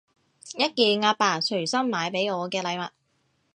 [0.55, 2.89] 一件阿爸隨心買畀我嘅禮物